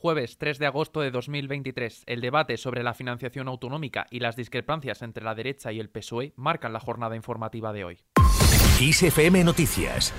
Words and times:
Jueves 0.00 0.38
3 0.38 0.60
de 0.60 0.66
agosto 0.66 1.00
de 1.00 1.10
2023, 1.10 2.04
el 2.06 2.20
debate 2.20 2.56
sobre 2.56 2.84
la 2.84 2.94
financiación 2.94 3.48
autonómica 3.48 4.06
y 4.12 4.20
las 4.20 4.36
discrepancias 4.36 5.02
entre 5.02 5.24
la 5.24 5.34
derecha 5.34 5.72
y 5.72 5.80
el 5.80 5.90
PSOE 5.90 6.34
marcan 6.36 6.72
la 6.72 6.78
jornada 6.78 7.16
informativa 7.16 7.72
de 7.72 7.82
hoy. 7.82 7.98
ISFM 8.80 9.42
Noticias 9.42 10.14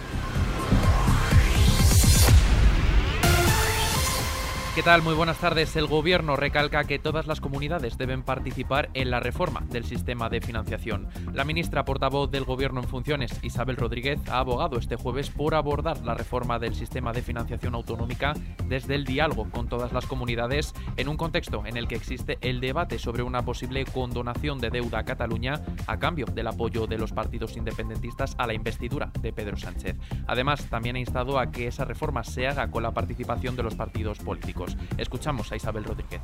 ¿Qué 4.80 4.84
tal? 4.84 5.02
Muy 5.02 5.14
buenas 5.14 5.40
tardes. 5.40 5.76
El 5.76 5.88
Gobierno 5.88 6.38
recalca 6.38 6.86
que 6.86 7.00
todas 7.00 7.28
las 7.28 7.42
comunidades 7.42 7.98
deben 7.98 8.24
participar 8.24 8.90
en 8.94 9.12
la 9.12 9.20
reforma 9.20 9.60
del 9.70 9.84
sistema 9.84 10.30
de 10.30 10.40
financiación. 10.40 11.10
La 11.34 11.44
ministra 11.44 11.84
portavoz 11.84 12.32
del 12.32 12.46
Gobierno 12.46 12.80
en 12.80 12.88
funciones, 12.88 13.44
Isabel 13.44 13.76
Rodríguez, 13.76 14.22
ha 14.30 14.40
abogado 14.40 14.80
este 14.80 14.96
jueves 14.96 15.32
por 15.32 15.54
abordar 15.54 15.98
la 16.06 16.14
reforma 16.14 16.60
del 16.60 16.76
sistema 16.76 17.12
de 17.12 17.22
financiación 17.22 17.76
autonómica 17.76 18.34
desde 18.70 18.96
el 18.96 19.04
diálogo 19.04 19.50
con 19.52 19.68
todas 19.68 19.92
las 19.92 20.06
comunidades 20.06 20.74
en 20.96 21.10
un 21.10 21.18
contexto 21.18 21.66
en 21.66 21.76
el 21.76 21.90
que 21.90 21.96
existe 21.96 22.38
el 22.40 22.62
debate 22.62 23.00
sobre 23.00 23.22
una 23.22 23.44
posible 23.44 23.84
condonación 23.84 24.60
de 24.60 24.70
deuda 24.70 25.00
a 25.00 25.04
Cataluña 25.04 25.62
a 25.88 26.00
cambio 26.00 26.26
del 26.26 26.48
apoyo 26.48 26.88
de 26.88 26.98
los 26.98 27.12
partidos 27.12 27.58
independentistas 27.58 28.34
a 28.38 28.48
la 28.48 28.54
investidura 28.54 29.12
de 29.20 29.34
Pedro 29.34 29.58
Sánchez. 29.58 29.98
Además, 30.26 30.70
también 30.70 30.96
ha 30.96 31.00
instado 31.00 31.38
a 31.38 31.52
que 31.52 31.68
esa 31.68 31.84
reforma 31.84 32.24
se 32.24 32.48
haga 32.48 32.72
con 32.72 32.82
la 32.82 32.94
participación 32.94 33.58
de 33.58 33.64
los 33.64 33.76
partidos 33.76 34.20
políticos. 34.20 34.69
Escuchamos 34.98 35.52
a 35.52 35.56
Isabel 35.56 35.84
Rodríguez. 35.84 36.22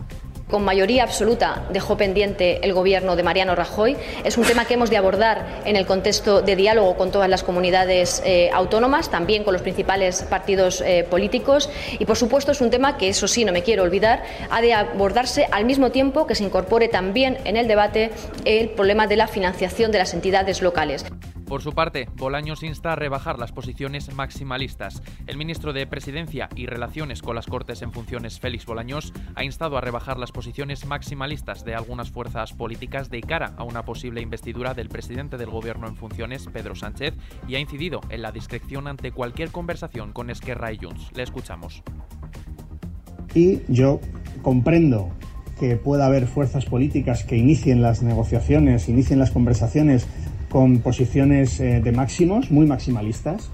Con 0.50 0.64
mayoría 0.64 1.04
absoluta 1.04 1.66
dejó 1.72 1.98
pendiente 1.98 2.66
el 2.66 2.74
gobierno 2.74 3.16
de 3.16 3.24
Mariano 3.24 3.56
Rajoy. 3.56 3.98
Es 4.24 4.38
un 4.38 4.44
tema 4.44 4.66
que 4.66 4.76
hemos 4.76 4.90
de 4.90 4.98
abordar 4.98 5.62
en 5.66 5.76
el 5.76 5.86
contexto 5.86 6.42
de 6.42 6.56
diálogo 6.56 6.96
con 6.98 7.12
todas 7.12 7.30
las 7.30 7.44
comunidades 7.44 8.22
eh, 8.26 8.50
autónomas, 8.54 9.10
también 9.10 9.44
con 9.44 9.54
los 9.54 9.62
principales 9.62 10.24
partidos 10.24 10.82
eh, 10.82 11.06
políticos. 11.10 11.70
Y, 11.98 12.06
por 12.06 12.18
supuesto, 12.18 12.52
es 12.52 12.62
un 12.62 12.70
tema 12.70 12.98
que, 12.98 13.10
eso 13.10 13.28
sí, 13.28 13.46
no 13.46 13.52
me 13.52 13.64
quiero 13.64 13.84
olvidar, 13.84 14.24
ha 14.50 14.62
de 14.62 14.74
abordarse 14.74 15.48
al 15.52 15.66
mismo 15.66 15.92
tiempo 15.92 16.28
que 16.28 16.36
se 16.36 16.44
incorpore 16.44 16.88
también 16.88 17.38
en 17.46 17.58
el 17.58 17.68
debate 17.68 18.12
el 18.46 18.70
problema 18.70 19.08
de 19.08 19.16
la 19.16 19.28
financiación 19.28 19.92
de 19.92 20.00
las 20.00 20.14
entidades 20.14 20.62
locales. 20.62 21.06
Por 21.48 21.62
su 21.62 21.74
parte, 21.74 22.10
Bolaños 22.16 22.64
insta 22.64 22.94
a 22.94 22.96
rebajar 22.96 23.38
las 23.38 23.52
posiciones 23.52 24.14
maximalistas. 24.16 25.04
El 25.28 25.38
ministro 25.38 25.74
de 25.74 25.86
Presidencia 25.86 26.50
y 26.56 26.66
Relaciones 26.66 27.22
con 27.22 27.36
las 27.36 27.46
Cortes 27.46 27.84
en 27.84 27.92
funciones, 27.92 28.40
Félix 28.40 28.66
Bolaños, 28.66 29.14
ha 29.36 29.44
instado 29.44 29.78
a 29.78 29.82
rebajar 29.82 30.18
las 30.18 30.32
posiciones 30.32 30.88
maximalistas 30.88 31.64
de 31.64 31.76
algunas 31.76 32.10
fuerzas 32.10 32.54
políticas 32.54 33.12
de 33.12 33.22
cara 33.22 33.54
a 33.58 33.64
una 33.64 33.86
posible 33.86 34.22
investidura 34.22 34.74
del 34.74 34.90
presidente 34.90 35.38
del 35.38 35.52
Gobierno 35.52 35.88
en 35.88 35.96
funciones, 35.96 36.48
Pedro 36.52 36.74
Sánchez, 36.74 37.14
y 37.48 37.56
ha 37.56 37.60
incidido 37.60 38.02
en 38.10 38.24
la 38.24 38.32
discreción 38.32 38.88
ante 38.88 39.12
cualquier 39.12 39.52
conversación 39.52 40.14
con 40.14 40.32
Esquerra 40.32 40.74
y 40.74 40.78
Junts. 40.78 41.12
Le 41.16 41.22
escuchamos. 41.22 41.84
Y 43.36 43.62
yo 43.68 44.00
comprendo 44.42 45.12
que 45.60 45.76
pueda 45.76 46.08
haber 46.08 46.26
fuerzas 46.26 46.66
políticas 46.66 47.24
que 47.24 47.38
inicien 47.38 47.82
las 47.82 48.02
negociaciones, 48.02 48.90
inicien 48.90 49.20
las 49.20 49.32
conversaciones 49.32 50.08
con 50.50 50.80
posiciones 50.80 51.60
eh, 51.60 51.82
de 51.82 51.92
máximos, 51.92 52.52
muy 52.52 52.66
maximalistas, 52.66 53.50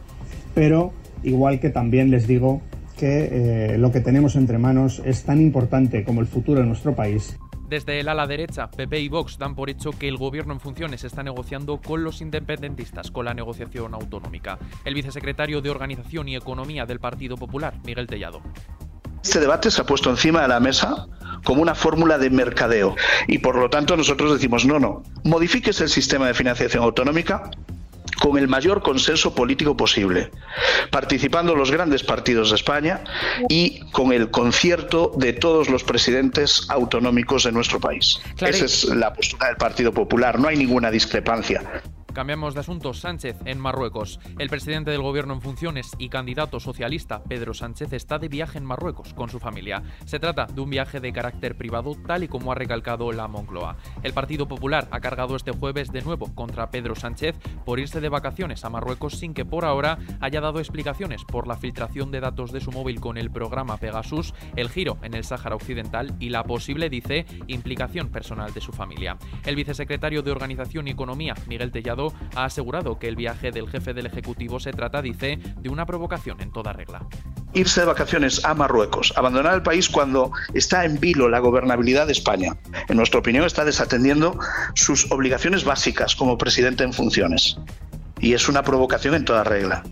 pero 0.53 0.93
igual 1.23 1.59
que 1.59 1.69
también 1.69 2.11
les 2.11 2.27
digo 2.27 2.61
que 2.97 3.73
eh, 3.73 3.77
lo 3.77 3.91
que 3.91 4.01
tenemos 4.01 4.35
entre 4.35 4.57
manos 4.57 5.01
es 5.05 5.23
tan 5.23 5.41
importante 5.41 6.03
como 6.03 6.21
el 6.21 6.27
futuro 6.27 6.61
de 6.61 6.67
nuestro 6.67 6.95
país. 6.95 7.37
Desde 7.67 8.01
el 8.01 8.09
ala 8.09 8.27
derecha, 8.27 8.69
PP 8.69 8.99
y 8.99 9.07
Vox 9.07 9.37
dan 9.37 9.55
por 9.55 9.69
hecho 9.69 9.91
que 9.91 10.09
el 10.09 10.17
gobierno 10.17 10.51
en 10.53 10.59
funciones 10.59 11.05
está 11.05 11.23
negociando 11.23 11.79
con 11.79 12.03
los 12.03 12.21
independentistas 12.21 13.11
con 13.11 13.23
la 13.25 13.33
negociación 13.33 13.93
autonómica. 13.93 14.59
El 14.83 14.93
vicesecretario 14.93 15.61
de 15.61 15.69
Organización 15.69 16.27
y 16.27 16.35
Economía 16.35 16.85
del 16.85 16.99
Partido 16.99 17.37
Popular, 17.37 17.73
Miguel 17.85 18.07
Tellado. 18.07 18.41
Este 19.23 19.39
debate 19.39 19.71
se 19.71 19.81
ha 19.81 19.85
puesto 19.85 20.09
encima 20.09 20.41
de 20.41 20.49
la 20.49 20.59
mesa 20.59 21.07
como 21.43 21.61
una 21.61 21.75
fórmula 21.75 22.17
de 22.17 22.29
mercadeo. 22.29 22.95
Y 23.27 23.39
por 23.39 23.55
lo 23.55 23.69
tanto 23.69 23.97
nosotros 23.97 24.33
decimos, 24.33 24.65
no, 24.65 24.79
no, 24.79 25.03
modifiques 25.23 25.81
el 25.81 25.89
sistema 25.89 26.27
de 26.27 26.33
financiación 26.33 26.83
autonómica 26.83 27.51
con 28.21 28.37
el 28.37 28.47
mayor 28.47 28.83
consenso 28.83 29.33
político 29.33 29.75
posible, 29.75 30.29
participando 30.91 31.55
los 31.55 31.71
grandes 31.71 32.03
partidos 32.03 32.51
de 32.51 32.55
España 32.55 33.03
y 33.49 33.79
con 33.91 34.13
el 34.13 34.29
concierto 34.29 35.11
de 35.17 35.33
todos 35.33 35.69
los 35.69 35.83
presidentes 35.83 36.67
autonómicos 36.69 37.45
de 37.45 37.51
nuestro 37.51 37.79
país. 37.79 38.19
Esa 38.39 38.65
es 38.65 38.83
la 38.85 39.11
postura 39.13 39.47
del 39.47 39.57
Partido 39.57 39.91
Popular, 39.91 40.39
no 40.39 40.47
hay 40.47 40.57
ninguna 40.57 40.91
discrepancia. 40.91 41.63
Cambiamos 42.13 42.53
de 42.53 42.59
asunto. 42.59 42.81
Sánchez 42.93 43.37
en 43.45 43.59
Marruecos. 43.59 44.19
El 44.37 44.49
presidente 44.49 44.91
del 44.91 45.01
gobierno 45.01 45.33
en 45.33 45.41
funciones 45.41 45.91
y 45.97 46.09
candidato 46.09 46.59
socialista, 46.59 47.23
Pedro 47.23 47.53
Sánchez, 47.53 47.93
está 47.93 48.17
de 48.17 48.27
viaje 48.27 48.57
en 48.57 48.65
Marruecos 48.65 49.13
con 49.13 49.29
su 49.29 49.39
familia. 49.39 49.83
Se 50.05 50.19
trata 50.19 50.45
de 50.45 50.61
un 50.61 50.69
viaje 50.69 50.99
de 50.99 51.13
carácter 51.13 51.55
privado, 51.55 51.95
tal 52.07 52.23
y 52.23 52.27
como 52.27 52.51
ha 52.51 52.55
recalcado 52.55 53.11
la 53.11 53.27
Moncloa. 53.27 53.77
El 54.03 54.13
Partido 54.13 54.47
Popular 54.47 54.87
ha 54.91 54.99
cargado 54.99 55.35
este 55.35 55.51
jueves 55.51 55.91
de 55.91 56.01
nuevo 56.01 56.33
contra 56.33 56.69
Pedro 56.69 56.95
Sánchez 56.95 57.37
por 57.65 57.79
irse 57.79 58.01
de 58.01 58.09
vacaciones 58.09 58.65
a 58.65 58.69
Marruecos 58.69 59.19
sin 59.19 59.33
que 59.33 59.45
por 59.45 59.63
ahora 59.63 59.99
haya 60.19 60.41
dado 60.41 60.59
explicaciones 60.59 61.23
por 61.23 61.47
la 61.47 61.57
filtración 61.57 62.11
de 62.11 62.19
datos 62.19 62.51
de 62.51 62.61
su 62.61 62.71
móvil 62.71 62.99
con 62.99 63.17
el 63.17 63.31
programa 63.31 63.77
Pegasus, 63.77 64.33
el 64.55 64.69
giro 64.69 64.97
en 65.03 65.13
el 65.13 65.23
Sáhara 65.23 65.55
Occidental 65.55 66.15
y 66.19 66.29
la 66.29 66.43
posible, 66.43 66.89
dice, 66.89 67.25
implicación 67.47 68.09
personal 68.09 68.53
de 68.53 68.61
su 68.61 68.71
familia. 68.71 69.17
El 69.45 69.55
vicesecretario 69.55 70.23
de 70.23 70.31
Organización 70.31 70.87
y 70.87 70.91
Economía, 70.91 71.35
Miguel 71.47 71.71
Tellado, 71.71 72.00
ha 72.35 72.45
asegurado 72.45 72.97
que 72.99 73.07
el 73.07 73.15
viaje 73.15 73.51
del 73.51 73.69
jefe 73.69 73.93
del 73.93 74.05
Ejecutivo 74.05 74.59
se 74.59 74.71
trata, 74.71 75.01
dice, 75.01 75.39
de 75.57 75.69
una 75.69 75.85
provocación 75.85 76.41
en 76.41 76.51
toda 76.51 76.73
regla. 76.73 77.05
Irse 77.53 77.81
de 77.81 77.87
vacaciones 77.87 78.43
a 78.45 78.53
Marruecos, 78.53 79.13
abandonar 79.17 79.55
el 79.55 79.63
país 79.63 79.89
cuando 79.89 80.31
está 80.53 80.85
en 80.85 80.99
vilo 80.99 81.29
la 81.29 81.39
gobernabilidad 81.39 82.05
de 82.07 82.13
España, 82.13 82.57
en 82.87 82.97
nuestra 82.97 83.19
opinión 83.19 83.45
está 83.45 83.65
desatendiendo 83.65 84.39
sus 84.75 85.11
obligaciones 85.11 85.63
básicas 85.63 86.15
como 86.15 86.37
presidente 86.37 86.83
en 86.83 86.93
funciones. 86.93 87.57
Y 88.19 88.33
es 88.33 88.47
una 88.47 88.63
provocación 88.63 89.15
en 89.15 89.25
toda 89.25 89.43
regla. 89.43 89.83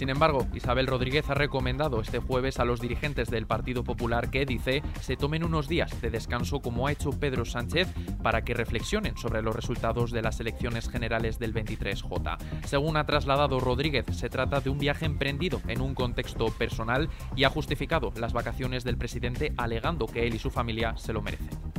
Sin 0.00 0.08
embargo, 0.08 0.46
Isabel 0.54 0.86
Rodríguez 0.86 1.28
ha 1.28 1.34
recomendado 1.34 2.00
este 2.00 2.20
jueves 2.20 2.58
a 2.58 2.64
los 2.64 2.80
dirigentes 2.80 3.28
del 3.28 3.46
Partido 3.46 3.84
Popular 3.84 4.30
que, 4.30 4.46
dice, 4.46 4.82
se 5.02 5.14
tomen 5.14 5.44
unos 5.44 5.68
días 5.68 6.00
de 6.00 6.08
descanso 6.08 6.60
como 6.60 6.86
ha 6.86 6.92
hecho 6.92 7.10
Pedro 7.10 7.44
Sánchez 7.44 7.86
para 8.22 8.40
que 8.40 8.54
reflexionen 8.54 9.18
sobre 9.18 9.42
los 9.42 9.54
resultados 9.54 10.10
de 10.10 10.22
las 10.22 10.40
elecciones 10.40 10.88
generales 10.88 11.38
del 11.38 11.52
23J. 11.52 12.38
Según 12.64 12.96
ha 12.96 13.04
trasladado 13.04 13.60
Rodríguez, 13.60 14.06
se 14.12 14.30
trata 14.30 14.60
de 14.60 14.70
un 14.70 14.78
viaje 14.78 15.04
emprendido 15.04 15.60
en 15.68 15.82
un 15.82 15.94
contexto 15.94 16.46
personal 16.46 17.10
y 17.36 17.44
ha 17.44 17.50
justificado 17.50 18.10
las 18.16 18.32
vacaciones 18.32 18.84
del 18.84 18.96
presidente 18.96 19.52
alegando 19.58 20.06
que 20.06 20.26
él 20.26 20.34
y 20.34 20.38
su 20.38 20.50
familia 20.50 20.96
se 20.96 21.12
lo 21.12 21.20
merecen. 21.20 21.69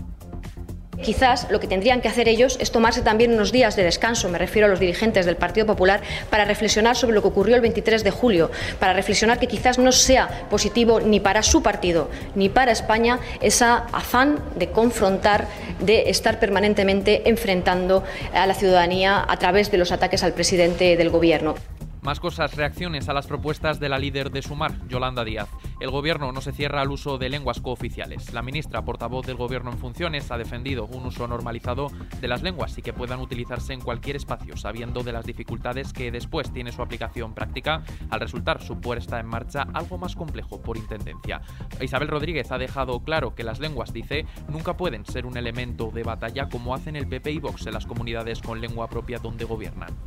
Quizás 1.04 1.48
lo 1.50 1.60
que 1.60 1.68
tendrían 1.68 2.02
que 2.02 2.08
hacer 2.08 2.28
ellos 2.28 2.58
es 2.60 2.72
tomarse 2.72 3.02
también 3.02 3.34
unos 3.34 3.52
días 3.52 3.76
de 3.76 3.84
descanso, 3.84 4.30
me 4.30 4.38
refiero 4.38 4.68
a 4.68 4.70
los 4.70 4.80
dirigentes 4.80 5.26
del 5.26 5.36
Partido 5.36 5.66
Popular, 5.66 6.02
para 6.30 6.46
reflexionar 6.46 6.96
sobre 6.96 7.16
lo 7.16 7.22
que 7.22 7.30
ocurrió 7.30 7.56
el 7.56 7.62
23 7.62 8.04
de 8.04 8.12
julio, 8.12 8.52
para 8.80 8.94
reflexionar 8.94 9.40
que 9.40 9.48
quizás 9.48 9.80
no 9.80 9.92
sea 9.92 10.48
positivo 10.50 11.00
ni 11.00 11.20
para 11.20 11.42
su 11.44 11.64
partido 11.64 12.10
ni 12.36 12.50
para 12.50 12.72
España 12.72 13.20
esa 13.42 13.78
afán 13.92 14.40
de 14.56 14.70
confrontar, 14.70 15.48
de 15.80 16.10
estar 16.10 16.40
permanentemente 16.40 17.30
enfrentando 17.30 18.04
a 18.34 18.46
la 18.46 18.54
ciudadanía 18.54 19.26
a 19.28 19.38
través 19.38 19.72
de 19.72 19.78
los 19.78 19.92
ataques 19.92 20.24
al 20.24 20.34
presidente 20.34 20.98
del 20.98 21.10
Gobierno. 21.10 21.56
Más 22.02 22.20
cosas, 22.20 22.56
reacciones 22.56 23.10
a 23.10 23.14
las 23.14 23.28
propuestas 23.28 23.80
de 23.80 23.90
la 23.90 24.00
líder 24.00 24.32
de 24.32 24.42
Sumar, 24.42 24.74
Yolanda 24.88 25.24
Díaz. 25.24 25.50
El 25.82 25.90
gobierno 25.90 26.32
no 26.32 26.42
se 26.42 26.52
cierra 26.52 26.82
al 26.82 26.92
uso 26.92 27.18
de 27.18 27.28
lenguas 27.28 27.60
cooficiales. 27.60 28.34
La 28.34 28.44
ministra, 28.44 28.86
portavoz 28.86 29.26
del 29.26 29.36
gobierno 29.36 29.72
en 29.72 29.80
funciones, 29.80 30.30
ha 30.30 30.38
defendido 30.38 30.86
un 30.86 31.08
uso 31.08 31.28
normalizado 31.28 31.88
de 32.20 32.28
las 32.28 32.44
lenguas 32.44 32.78
y 32.78 32.84
que 32.84 32.94
puedan 32.94 33.20
utilizarse 33.20 33.74
en 33.74 33.82
cualquier 33.82 34.16
espacio, 34.16 34.56
sabiendo 34.58 35.02
de 35.02 35.12
las 35.12 35.26
dificultades 35.26 35.92
que 35.92 36.12
después 36.12 36.54
tiene 36.54 36.72
su 36.72 36.84
aplicación 36.84 37.34
práctica 37.34 37.82
al 38.12 38.20
resultar 38.20 38.62
su 38.62 38.80
puesta 38.80 39.20
en 39.20 39.26
marcha 39.26 39.66
algo 39.74 39.98
más 39.98 40.16
complejo 40.16 40.62
por 40.62 40.78
intendencia. 40.78 41.42
Isabel 41.82 42.10
Rodríguez 42.10 42.52
ha 42.52 42.60
dejado 42.60 43.00
claro 43.00 43.34
que 43.34 43.44
las 43.44 43.60
lenguas, 43.60 43.92
dice, 43.92 44.28
nunca 44.50 44.78
pueden 44.78 45.04
ser 45.08 45.26
un 45.26 45.36
elemento 45.36 45.90
de 45.92 46.04
batalla 46.04 46.48
como 46.48 46.76
hacen 46.76 46.96
el 46.96 47.08
PP 47.08 47.32
y 47.32 47.40
Vox 47.40 47.66
en 47.66 47.74
las 47.74 47.88
comunidades 47.88 48.40
con 48.40 48.62
lengua 48.62 48.88
propia 48.88 49.18
donde 49.18 49.46
gobiernan. 49.46 49.98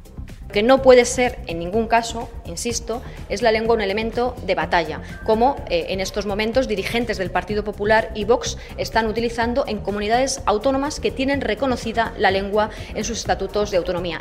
Que 0.53 0.62
no 0.62 0.82
puede 0.82 1.05
ser 1.05 1.41
en 1.49 1.59
ningún 1.59 1.88
caso, 1.88 2.31
insisto, 2.44 3.03
es 3.29 3.43
la 3.43 3.50
lengua 3.50 3.75
un 3.75 3.81
elemento 3.81 4.37
de 4.47 4.55
batalla, 4.55 5.03
como 5.25 5.56
eh, 5.70 5.87
en 5.88 6.00
estos 6.00 6.26
momentos 6.26 6.69
dirigentes 6.69 7.19
del 7.19 7.31
Partido 7.31 7.64
Popular 7.64 8.11
y 8.14 8.25
Vox 8.25 8.56
están 8.76 9.06
utilizando 9.06 9.64
en 9.66 9.78
comunidades 9.78 10.43
autónomas 10.46 11.00
que 11.00 11.11
tienen 11.11 11.40
reconocida 11.40 12.14
la 12.19 12.31
lengua 12.31 12.70
en 12.94 13.05
sus 13.05 13.19
estatutos 13.19 13.70
de 13.70 13.76
autonomía. 13.76 14.20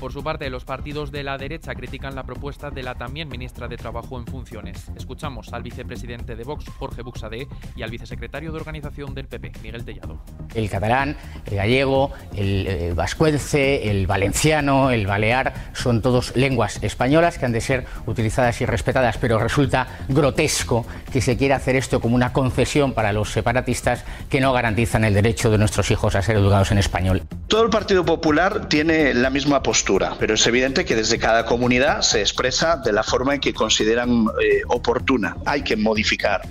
Por 0.00 0.14
su 0.14 0.24
parte, 0.24 0.48
los 0.48 0.64
partidos 0.64 1.12
de 1.12 1.22
la 1.22 1.36
derecha 1.36 1.74
critican 1.74 2.14
la 2.14 2.22
propuesta 2.22 2.70
de 2.70 2.82
la 2.82 2.94
también 2.94 3.28
ministra 3.28 3.68
de 3.68 3.76
Trabajo 3.76 4.18
en 4.18 4.24
funciones. 4.26 4.90
Escuchamos 4.96 5.52
al 5.52 5.62
vicepresidente 5.62 6.36
de 6.36 6.42
Vox, 6.42 6.64
Jorge 6.78 7.02
Buxadé, 7.02 7.46
y 7.76 7.82
al 7.82 7.90
vicesecretario 7.90 8.50
de 8.50 8.56
organización 8.56 9.14
del 9.14 9.26
PP, 9.26 9.52
Miguel 9.62 9.84
Tellado. 9.84 10.18
El 10.54 10.70
catalán, 10.70 11.18
el 11.44 11.54
gallego, 11.54 12.12
el, 12.34 12.66
el 12.66 12.94
vascuence, 12.94 13.90
el 13.90 14.06
valenciano, 14.06 14.90
el 14.90 15.06
balear, 15.06 15.52
son 15.74 16.00
todos 16.00 16.34
lenguas 16.34 16.82
españolas 16.82 17.36
que 17.36 17.44
han 17.44 17.52
de 17.52 17.60
ser 17.60 17.84
utilizadas 18.06 18.58
y 18.62 18.64
respetadas, 18.64 19.18
pero 19.18 19.38
resulta 19.38 19.86
grotesco 20.08 20.86
que 21.12 21.20
se 21.20 21.36
quiera 21.36 21.56
hacer 21.56 21.76
esto 21.76 22.00
como 22.00 22.14
una 22.14 22.32
concesión 22.32 22.94
para 22.94 23.12
los 23.12 23.30
separatistas 23.32 24.04
que 24.30 24.40
no 24.40 24.54
garantizan 24.54 25.04
el 25.04 25.12
derecho 25.12 25.50
de 25.50 25.58
nuestros 25.58 25.90
hijos 25.90 26.14
a 26.14 26.22
ser 26.22 26.36
educados 26.36 26.70
en 26.70 26.78
español. 26.78 27.22
Todo 27.48 27.64
el 27.64 27.70
Partido 27.70 28.04
Popular 28.04 28.68
tiene 28.68 29.12
la 29.12 29.28
misma 29.28 29.62
postura, 29.62 29.89
pero 30.18 30.34
es 30.34 30.46
evidente 30.46 30.84
que 30.84 30.94
desde 30.94 31.18
cada 31.18 31.46
comunidad 31.46 32.02
se 32.02 32.20
expresa 32.20 32.76
de 32.76 32.92
la 32.92 33.02
forma 33.02 33.34
en 33.34 33.40
que 33.40 33.52
consideran 33.52 34.26
eh, 34.40 34.62
oportuna. 34.68 35.36
Hay 35.46 35.62
que 35.62 35.76
modificar 35.76 36.42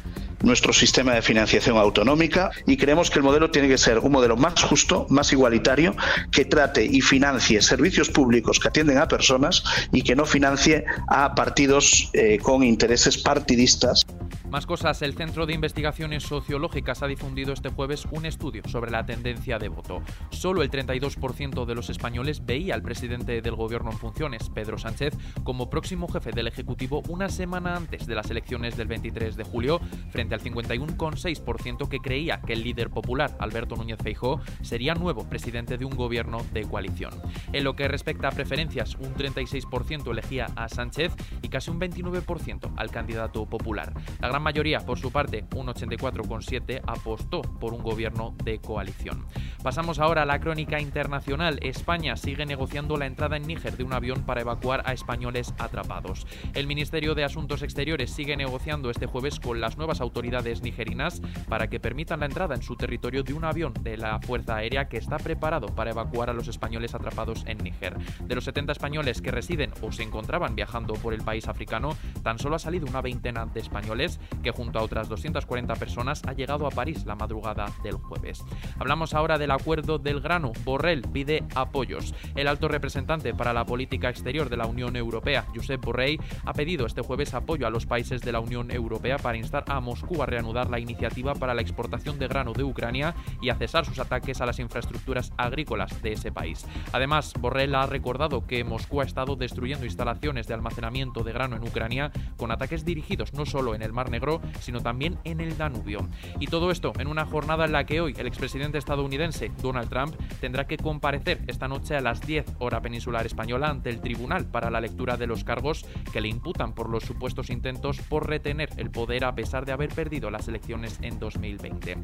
nuestro 0.44 0.74
sistema 0.74 1.14
de 1.14 1.22
financiación 1.22 1.78
autonómica 1.78 2.52
y 2.66 2.78
creemos 2.78 3.10
que 3.10 3.20
el 3.20 3.24
modelo 3.24 3.52
tiene 3.52 3.68
que 3.68 3.78
ser 3.78 4.00
un 4.00 4.12
modelo 4.12 4.38
más 4.38 4.62
justo, 4.64 5.06
más 5.10 5.32
igualitario, 5.32 5.96
que 6.32 6.46
trate 6.46 6.86
y 6.86 7.02
financie 7.02 7.62
servicios 7.62 8.10
públicos 8.10 8.60
que 8.60 8.68
atienden 8.68 8.98
a 8.98 9.08
personas 9.08 9.64
y 9.92 10.02
que 10.02 10.16
no 10.16 10.26
financie 10.26 10.86
a 11.08 11.36
partidos 11.36 12.10
eh, 12.14 12.40
con 12.42 12.64
intereses 12.64 13.18
partidistas. 13.18 14.06
Más 14.50 14.66
cosas, 14.66 15.04
el 15.04 15.14
Centro 15.14 15.46
de 15.46 15.54
Investigaciones 15.54 16.24
Sociológicas 16.24 17.04
ha 17.04 17.08
difundido 17.08 17.54
este 17.54 17.70
jueves 17.70 18.08
un 18.10 18.26
estudio 18.26 18.64
sobre 18.68 18.90
la 18.90 19.06
tendencia 19.06 19.60
de 19.60 19.70
voto. 19.70 20.02
Solo 20.32 20.64
el 20.64 20.72
32% 20.72 21.66
de 21.66 21.76
los 21.76 21.92
españoles 21.92 22.44
veía 22.44 22.74
al 22.74 22.82
presidente 22.82 23.44
del 23.44 23.56
gobierno 23.56 23.92
en 23.92 24.00
funciones, 24.00 24.50
Pedro 24.50 24.80
Sánchez, 24.80 25.14
como 25.44 25.70
próximo 25.70 26.08
jefe 26.08 26.32
del 26.32 26.48
Ejecutivo 26.48 27.04
una 27.10 27.30
semana 27.30 27.76
antes 27.76 28.08
de 28.08 28.16
las 28.16 28.32
elecciones 28.32 28.76
del 28.76 28.88
23 28.88 29.36
de 29.36 29.44
julio, 29.44 29.82
frente 30.10 30.29
al 30.36 30.42
51,6% 30.42 31.88
que 31.88 32.00
creía 32.00 32.42
que 32.42 32.54
el 32.54 32.64
líder 32.64 32.90
popular, 32.90 33.36
Alberto 33.40 33.76
Núñez 33.76 34.00
Feijóo, 34.02 34.42
sería 34.62 34.94
nuevo 34.94 35.28
presidente 35.28 35.78
de 35.78 35.86
un 35.86 35.96
gobierno 35.96 36.46
de 36.54 36.64
coalición. 36.64 37.14
En 37.54 37.64
lo 37.64 37.76
que 37.76 37.88
respecta 37.88 38.28
a 38.28 38.32
preferencias, 38.32 38.96
un 38.96 39.16
36% 39.16 40.12
elegía 40.12 40.48
a 40.56 40.70
Sánchez 40.70 41.14
y 41.42 41.50
casi 41.50 41.72
un 41.72 41.80
29% 41.80 42.74
al 42.76 42.92
candidato 42.92 43.46
popular. 43.46 43.94
La 44.20 44.28
gran 44.28 44.44
mayoría, 44.44 44.80
por 44.80 45.00
su 45.00 45.12
parte, 45.12 45.46
un 45.56 45.68
84,7, 45.68 46.82
apostó 46.86 47.42
por 47.42 47.74
un 47.74 47.82
gobierno 47.82 48.36
de 48.44 48.60
coalición. 48.60 49.26
Pasamos 49.64 50.00
ahora 50.00 50.22
a 50.22 50.26
la 50.26 50.40
crónica 50.40 50.80
internacional. 50.80 51.60
España 51.64 52.16
sigue 52.16 52.46
negociando 52.46 52.98
la 52.98 53.08
entrada 53.08 53.38
en 53.38 53.48
Níger 53.48 53.76
de 53.76 53.84
un 53.84 53.94
avión 53.94 54.24
para 54.24 54.42
evacuar 54.42 54.84
a 54.86 54.94
españoles 54.94 55.54
atrapados. 55.58 56.28
El 56.54 56.68
Ministerio 56.68 57.16
de 57.16 57.24
Asuntos 57.24 57.62
Exteriores 57.62 58.12
sigue 58.12 58.38
negociando 58.38 58.90
este 58.90 59.06
jueves 59.06 59.40
con 59.40 59.60
las 59.60 59.78
nuevas 59.78 60.02
autoridades 60.02 60.19
nigerinas 60.22 61.22
para 61.48 61.68
que 61.68 61.80
permitan 61.80 62.20
la 62.20 62.26
entrada 62.26 62.56
en 62.56 62.62
su 62.62 62.76
territorio 62.76 63.24
de 63.24 63.34
un 63.34 63.46
avión 63.46 63.74
de 63.82 63.98
la 63.98 64.20
Fuerza 64.20 64.58
Aérea 64.58 64.90
que 64.90 64.98
está 64.98 65.18
preparado 65.18 65.68
para 65.68 65.92
evacuar 65.92 66.30
a 66.30 66.34
los 66.34 66.48
españoles 66.48 66.94
atrapados 66.94 67.44
en 67.46 67.58
Níger. 67.60 67.98
De 68.24 68.36
los 68.36 68.44
70 68.44 68.74
españoles 68.74 69.22
que 69.22 69.32
residen 69.32 69.72
o 69.82 69.92
se 69.92 70.04
encontraban 70.04 70.56
viajando 70.56 70.94
por 70.96 71.14
el 71.14 71.22
país 71.22 71.48
africano, 71.48 71.96
tan 72.24 72.40
solo 72.40 72.56
ha 72.56 72.60
salido 72.60 72.88
una 72.88 73.02
veintena 73.02 73.46
de 73.46 73.60
españoles 73.60 74.20
que 74.44 74.52
junto 74.52 74.80
a 74.80 74.84
otras 74.84 75.10
240 75.10 75.76
personas 75.76 76.22
ha 76.28 76.34
llegado 76.34 76.68
a 76.68 76.72
París 76.72 77.06
la 77.06 77.16
madrugada 77.16 77.72
del 77.84 77.96
jueves. 77.96 78.44
Hablamos 78.78 79.14
ahora 79.14 79.38
del 79.38 79.52
acuerdo 79.52 80.00
del 80.00 80.22
grano. 80.22 80.52
Borrell 80.64 81.02
pide 81.02 81.44
apoyos. 81.56 82.14
El 82.36 82.48
alto 82.48 82.68
representante 82.68 83.34
para 83.34 83.54
la 83.54 83.66
política 83.66 84.10
exterior 84.10 84.50
de 84.50 84.58
la 84.58 84.66
Unión 84.66 84.96
Europea, 84.96 85.46
Josep 85.56 85.84
Borrell, 85.84 86.20
ha 86.46 86.54
pedido 86.54 86.86
este 86.86 87.02
jueves 87.02 87.34
apoyo 87.34 87.68
a 87.68 87.70
los 87.70 87.86
países 87.86 88.22
de 88.22 88.32
la 88.32 88.40
Unión 88.40 88.72
Europea 88.72 89.18
para 89.18 89.38
instar 89.38 89.64
a 89.68 89.80
Moscú 89.80 90.09
a 90.20 90.26
reanudar 90.26 90.70
la 90.70 90.80
iniciativa 90.80 91.36
para 91.36 91.54
la 91.54 91.62
exportación 91.62 92.18
de 92.20 92.28
grano 92.28 92.54
de 92.54 92.64
Ucrania 92.64 93.16
y 93.42 93.50
a 93.50 93.56
cesar 93.56 93.86
sus 93.86 94.00
ataques 94.00 94.42
a 94.42 94.46
las 94.46 94.60
infraestructuras 94.60 95.32
agrícolas 95.38 96.02
de 96.02 96.14
ese 96.14 96.32
país. 96.32 96.66
Además, 96.92 97.34
Borrell 97.40 97.76
ha 97.76 97.86
recordado 97.86 98.46
que 98.46 98.64
Moscú 98.64 99.02
ha 99.02 99.06
estado 99.06 99.36
destruyendo 99.36 99.86
instalaciones 99.86 100.48
de 100.48 100.54
almacenamiento 100.56 101.24
de 101.24 101.34
grano 101.34 101.56
en 101.56 101.64
Ucrania 101.64 102.12
con 102.38 102.52
ataques 102.52 102.86
dirigidos 102.86 103.34
no 103.34 103.46
solo 103.46 103.76
en 103.76 103.82
el 103.82 103.94
Mar 103.94 104.10
Negro, 104.10 104.42
sino 104.60 104.82
también 104.82 105.20
en 105.24 105.40
el 105.40 105.58
Danubio. 105.58 106.08
Y 106.40 106.48
todo 106.48 106.72
esto 106.72 106.94
en 107.00 107.08
una 107.08 107.26
jornada 107.26 107.66
en 107.66 107.72
la 107.72 107.86
que 107.86 108.02
hoy 108.02 108.16
el 108.18 108.28
expresidente 108.28 108.78
estadounidense 108.78 109.52
Donald 109.62 109.90
Trump 109.90 110.16
tendrá 110.42 110.68
que 110.68 110.78
comparecer 110.78 111.42
esta 111.48 111.68
noche 111.68 111.96
a 111.96 112.02
las 112.02 112.22
10 112.22 112.46
hora 112.60 112.82
peninsular 112.82 113.26
española 113.26 113.70
ante 113.70 113.90
el 113.90 114.02
tribunal 114.02 114.46
para 114.46 114.70
la 114.70 114.82
lectura 114.82 115.18
de 115.18 115.28
los 115.28 115.44
cargos 115.44 115.86
que 116.12 116.22
le 116.22 116.28
imputan 116.28 116.74
por 116.74 116.90
los 116.90 117.04
supuestos 117.04 117.50
intentos 117.50 118.00
por 118.02 118.28
retener 118.28 118.70
el 118.78 118.90
poder 118.90 119.26
a 119.26 119.36
pesar 119.36 119.66
de 119.66 119.72
haber 119.72 119.94
perdido 120.00 120.32
las 120.32 120.48
elecciones 120.48 120.98
en 121.02 121.20
2020. 121.20 121.98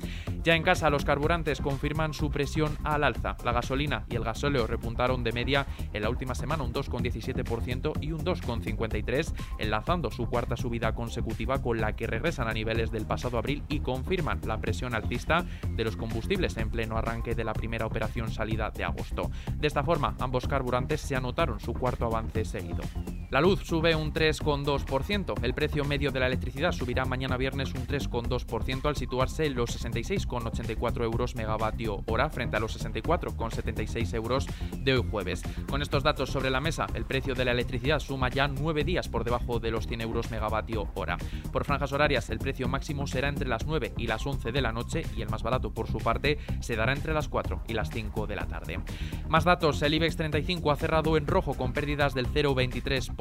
Ya 0.43 0.53
en 0.53 0.63
casa 0.63 0.89
los 0.89 1.05
carburantes 1.05 1.61
confirman 1.61 2.13
su 2.13 2.29
presión 2.29 2.77
al 2.83 3.05
alza. 3.05 3.37
La 3.45 3.53
gasolina 3.53 4.03
y 4.09 4.17
el 4.17 4.25
gasóleo 4.25 4.67
repuntaron 4.67 5.23
de 5.23 5.31
media 5.31 5.65
en 5.93 6.01
la 6.01 6.09
última 6.09 6.35
semana 6.35 6.63
un 6.63 6.73
2,17% 6.73 7.93
y 8.01 8.11
un 8.11 8.25
2,53%, 8.25 9.33
enlazando 9.59 10.11
su 10.11 10.25
cuarta 10.25 10.57
subida 10.57 10.93
consecutiva 10.93 11.61
con 11.61 11.79
la 11.79 11.95
que 11.95 12.05
regresan 12.05 12.49
a 12.49 12.53
niveles 12.53 12.91
del 12.91 13.05
pasado 13.05 13.37
abril 13.37 13.63
y 13.69 13.79
confirman 13.79 14.41
la 14.45 14.59
presión 14.59 14.93
alcista 14.93 15.45
de 15.69 15.85
los 15.85 15.95
combustibles 15.95 16.57
en 16.57 16.69
pleno 16.69 16.97
arranque 16.97 17.33
de 17.33 17.45
la 17.45 17.53
primera 17.53 17.85
operación 17.85 18.29
salida 18.29 18.71
de 18.71 18.83
agosto. 18.83 19.31
De 19.55 19.67
esta 19.67 19.85
forma, 19.85 20.17
ambos 20.19 20.49
carburantes 20.49 20.99
se 20.99 21.15
anotaron 21.15 21.61
su 21.61 21.71
cuarto 21.71 22.07
avance 22.07 22.43
seguido. 22.43 22.83
La 23.31 23.41
luz 23.41 23.61
sube 23.63 23.95
un 23.95 24.13
3,2%. 24.13 25.33
El 25.41 25.53
precio 25.53 25.83
medio 25.83 26.11
de 26.11 26.19
la 26.19 26.27
electricidad 26.27 26.71
subirá 26.71 27.05
mañana 27.05 27.37
viernes 27.37 27.73
un 27.73 27.87
3,2% 27.87 28.85
al 28.85 28.95
situarse 28.95 29.45
en 29.45 29.55
los 29.55 29.83
66,84 29.83 31.03
euros 31.03 31.35
megavatio 31.35 32.03
hora 32.05 32.29
frente 32.29 32.57
a 32.57 32.59
los 32.59 32.79
64,76 32.79 34.13
euros 34.13 34.45
de 34.77 34.93
hoy 34.93 35.05
jueves. 35.09 35.41
Con 35.69 35.81
estos 35.81 36.03
datos 36.03 36.29
sobre 36.29 36.51
la 36.51 36.61
mesa, 36.61 36.85
el 36.93 37.05
precio 37.05 37.33
de 37.33 37.45
la 37.45 37.51
electricidad 37.51 37.99
suma 37.99 38.29
ya 38.29 38.47
nueve 38.47 38.83
días 38.83 39.09
por 39.09 39.23
debajo 39.23 39.59
de 39.59 39.71
los 39.71 39.87
100 39.87 40.01
euros 40.01 40.29
megavatio 40.29 40.87
hora. 40.93 41.17
Por 41.51 41.65
franjas 41.65 41.93
horarias, 41.93 42.29
el 42.29 42.37
precio 42.37 42.67
máximo 42.67 43.07
será 43.07 43.29
entre 43.29 43.47
las 43.47 43.65
9 43.65 43.93
y 43.97 44.07
las 44.07 44.25
11 44.25 44.51
de 44.51 44.61
la 44.61 44.71
noche 44.71 45.03
y 45.17 45.21
el 45.21 45.29
más 45.29 45.41
barato, 45.41 45.73
por 45.73 45.87
su 45.87 45.97
parte, 45.97 46.37
se 46.61 46.75
dará 46.75 46.93
entre 46.93 47.13
las 47.13 47.27
4 47.27 47.63
y 47.67 47.73
las 47.73 47.89
5 47.89 48.27
de 48.27 48.35
la 48.35 48.45
tarde. 48.45 48.79
Más 49.27 49.43
datos, 49.43 49.81
el 49.81 49.95
IBEX 49.95 50.15
35 50.15 50.71
ha 50.71 50.75
cerrado 50.75 51.17
en 51.17 51.25
rojo 51.25 51.55
con 51.55 51.73
pérdidas 51.73 52.13
del 52.13 52.27
0,23% 52.27 53.14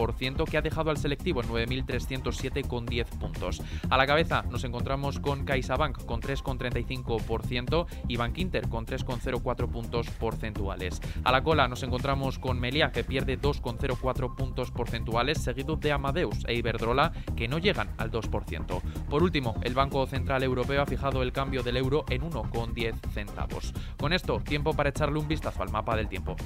que 0.46 0.58
ha 0.58 0.62
dejado 0.62 0.90
al 0.90 0.96
selectivo 0.96 1.42
en 1.42 1.48
9.307,10 1.48 3.06
puntos. 3.18 3.62
A 3.88 3.96
la 3.96 4.06
cabeza 4.06 4.42
nos 4.50 4.64
encontramos 4.64 5.20
con 5.20 5.44
CaixaBank 5.44 6.04
con 6.04 6.20
3,35% 6.20 7.86
y 8.08 8.16
Bankinter 8.16 8.68
con 8.68 8.86
3,04 8.86 9.70
puntos 9.70 10.10
porcentuales. 10.10 11.00
A 11.24 11.32
la 11.32 11.42
cola 11.42 11.68
nos 11.68 11.82
encontramos 11.82 12.38
con 12.38 12.60
Melia 12.60 12.90
que 12.92 13.04
pierde 13.04 13.40
2,04 13.40 14.34
puntos 14.34 14.70
porcentuales 14.70 15.38
seguido 15.38 15.76
de 15.76 15.92
Amadeus 15.92 16.44
e 16.46 16.54
Iberdrola 16.54 17.12
que 17.36 17.48
no 17.48 17.58
llegan 17.58 17.90
al 17.98 18.10
2%. 18.10 18.82
Por 19.08 19.22
último, 19.22 19.54
el 19.62 19.74
Banco 19.74 20.06
Central 20.06 20.42
Europeo 20.42 20.82
ha 20.82 20.86
fijado 20.86 21.22
el 21.22 21.32
cambio 21.32 21.62
del 21.62 21.76
euro 21.76 22.04
en 22.08 22.22
1,10 22.22 22.94
centavos. 23.12 23.72
Con 23.98 24.12
esto, 24.12 24.40
tiempo 24.40 24.74
para 24.74 24.90
echarle 24.90 25.18
un 25.18 25.28
vistazo 25.28 25.62
al 25.62 25.70
mapa 25.70 25.96
del 25.96 26.08
tiempo. 26.08 26.36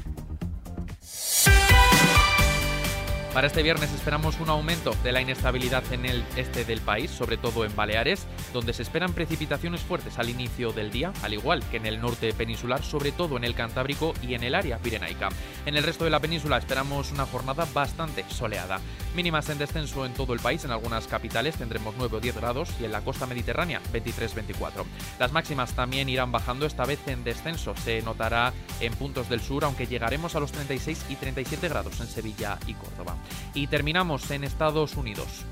Para 3.38 3.47
este 3.47 3.62
viernes 3.62 3.92
esperamos 3.92 4.40
un 4.40 4.49
aumento 4.49 4.97
de 5.04 5.12
la 5.12 5.21
inestabilidad 5.21 5.85
en 5.92 6.07
el 6.07 6.25
este 6.35 6.64
del 6.64 6.80
país, 6.80 7.09
sobre 7.09 7.37
todo 7.37 7.64
en 7.64 7.76
Baleares, 7.76 8.26
donde 8.52 8.73
se 8.73 8.83
esperan 8.83 9.12
precipitaciones 9.12 9.80
fuertes 9.80 10.18
al 10.18 10.28
inicio 10.28 10.73
del 10.73 10.90
día, 10.90 11.12
al 11.23 11.35
igual 11.35 11.62
que 11.71 11.76
en 11.76 11.87
el 11.87 12.00
norte 12.00 12.33
peninsular, 12.33 12.83
sobre 12.83 13.12
todo 13.12 13.37
en 13.37 13.45
el 13.45 13.54
Cantábrico 13.54 14.12
y 14.23 14.35
en 14.35 14.42
el 14.42 14.57
área 14.57 14.78
pirenaica. 14.78 15.28
En 15.66 15.76
el 15.76 15.85
resto 15.85 16.02
de 16.02 16.11
la 16.11 16.18
península 16.18 16.59
esperamos 16.59 17.12
una 17.12 17.26
jornada 17.26 17.64
bastante 17.73 18.25
soleada. 18.28 18.80
Mínimas 19.14 19.49
en 19.50 19.59
descenso 19.59 20.04
en 20.04 20.14
todo 20.14 20.33
el 20.33 20.40
país, 20.40 20.64
en 20.64 20.73
algunas 20.73 21.07
capitales 21.07 21.54
tendremos 21.54 21.95
9 21.97 22.16
o 22.16 22.21
10 22.21 22.35
grados 22.35 22.71
y 22.80 22.87
en 22.87 22.92
la 22.92 23.02
costa 23.02 23.26
mediterránea 23.26 23.80
23-24. 23.92 24.85
Las 25.21 25.30
máximas 25.30 25.75
también 25.75 26.09
irán 26.09 26.33
bajando, 26.33 26.66
esta 26.66 26.85
vez 26.87 26.99
en 27.07 27.23
descenso. 27.23 27.76
Se 27.76 28.02
notará 28.02 28.52
en 28.80 28.95
puntos 28.95 29.28
del 29.28 29.40
sur, 29.40 29.64
aunque 29.64 29.87
llegaremos 29.87 30.35
a 30.35 30.40
los 30.40 30.50
36 30.50 31.07
y 31.09 31.14
37 31.14 31.68
grados 31.68 32.00
en 32.00 32.09
Sevilla 32.09 32.59
y 32.66 32.75
Córdoba. 32.75 33.16
Y 33.54 33.66
terminamos 33.66 34.30
en 34.30 34.44
Estados 34.44 34.97
Unidos. 34.97 35.44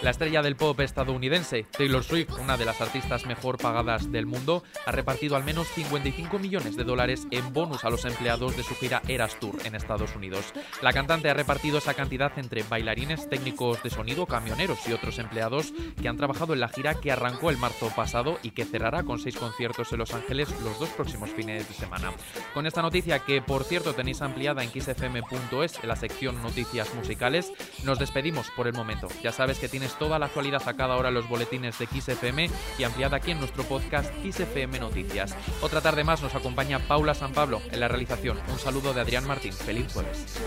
La 0.00 0.10
estrella 0.10 0.42
del 0.42 0.54
pop 0.54 0.78
estadounidense, 0.78 1.66
Taylor 1.76 2.04
Swift, 2.04 2.38
una 2.40 2.56
de 2.56 2.64
las 2.64 2.80
artistas 2.80 3.26
mejor 3.26 3.58
pagadas 3.58 4.12
del 4.12 4.26
mundo, 4.26 4.62
ha 4.86 4.92
repartido 4.92 5.34
al 5.34 5.42
menos 5.42 5.66
55 5.74 6.38
millones 6.38 6.76
de 6.76 6.84
dólares 6.84 7.26
en 7.32 7.52
bonus 7.52 7.84
a 7.84 7.90
los 7.90 8.04
empleados 8.04 8.56
de 8.56 8.62
su 8.62 8.76
gira 8.76 9.02
Eras 9.08 9.40
Tour 9.40 9.56
en 9.64 9.74
Estados 9.74 10.14
Unidos. 10.14 10.52
La 10.82 10.92
cantante 10.92 11.28
ha 11.30 11.34
repartido 11.34 11.78
esa 11.78 11.94
cantidad 11.94 12.30
entre 12.38 12.62
bailarines, 12.62 13.28
técnicos 13.28 13.82
de 13.82 13.90
sonido, 13.90 14.26
camioneros 14.26 14.78
y 14.86 14.92
otros 14.92 15.18
empleados 15.18 15.72
que 16.00 16.08
han 16.08 16.16
trabajado 16.16 16.54
en 16.54 16.60
la 16.60 16.68
gira 16.68 16.94
que 16.94 17.10
arrancó 17.10 17.50
el 17.50 17.58
marzo 17.58 17.90
pasado 17.96 18.38
y 18.44 18.52
que 18.52 18.66
cerrará 18.66 19.02
con 19.02 19.18
seis 19.18 19.36
conciertos 19.36 19.92
en 19.92 19.98
Los 19.98 20.14
Ángeles 20.14 20.48
los 20.62 20.78
dos 20.78 20.90
próximos 20.90 21.30
fines 21.30 21.68
de 21.68 21.74
semana. 21.74 22.12
Con 22.54 22.66
esta 22.66 22.82
noticia, 22.82 23.18
que 23.18 23.42
por 23.42 23.64
cierto 23.64 23.94
tenéis 23.94 24.22
ampliada 24.22 24.62
en 24.62 24.70
xfm.es 24.70 25.82
en 25.82 25.88
la 25.88 25.96
sección 25.96 26.40
Noticias 26.40 26.94
Musicales, 26.94 27.52
nos 27.82 27.98
despedimos 27.98 28.48
por 28.52 28.68
el 28.68 28.74
momento. 28.74 29.08
Ya 29.24 29.32
sabes 29.32 29.58
que 29.58 29.68
tienes 29.68 29.87
toda 29.94 30.18
la 30.18 30.26
actualidad 30.26 30.62
a 30.66 30.74
cada 30.74 30.96
hora 30.96 31.08
en 31.08 31.14
los 31.14 31.28
boletines 31.28 31.78
de 31.78 31.86
XFM 31.86 32.50
y 32.78 32.84
ampliada 32.84 33.18
aquí 33.18 33.30
en 33.30 33.38
nuestro 33.38 33.64
podcast 33.64 34.12
XFM 34.24 34.78
Noticias. 34.80 35.34
Otra 35.60 35.80
tarde 35.80 36.04
más 36.04 36.22
nos 36.22 36.34
acompaña 36.34 36.80
Paula 36.80 37.14
San 37.14 37.32
Pablo 37.32 37.62
en 37.70 37.80
la 37.80 37.88
realización. 37.88 38.38
Un 38.48 38.58
saludo 38.58 38.92
de 38.92 39.00
Adrián 39.00 39.26
Martín. 39.26 39.52
Feliz 39.52 39.92
jueves. 39.92 40.38